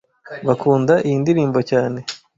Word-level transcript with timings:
Bakunda 0.47 0.93
iyi 1.07 1.15
ndirimbo 1.21 1.59
cyane 1.69 1.99